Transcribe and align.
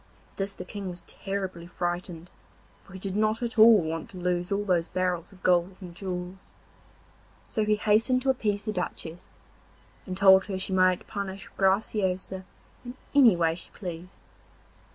At 0.31 0.37
this 0.37 0.53
the 0.53 0.65
King 0.65 0.89
was 0.89 1.03
terribly 1.03 1.67
frightened, 1.67 2.31
for 2.83 2.93
he 2.93 2.97
did 2.97 3.15
not 3.15 3.43
at 3.43 3.59
all 3.59 3.79
want 3.83 4.09
to 4.09 4.17
lose 4.17 4.51
all 4.51 4.65
those 4.65 4.87
barrels 4.87 5.31
of 5.31 5.43
gold 5.43 5.75
and 5.79 5.93
jewels. 5.93 6.53
So 7.45 7.65
he 7.65 7.75
hastened 7.75 8.23
to 8.23 8.31
appease 8.31 8.65
the 8.65 8.73
Duchess, 8.73 9.29
and 10.07 10.17
told 10.17 10.45
her 10.45 10.57
she 10.57 10.73
might 10.73 11.05
punish 11.05 11.51
Graciosa 11.55 12.45
in 12.83 12.95
any 13.13 13.35
way 13.35 13.53
she 13.53 13.69
pleased. 13.69 14.15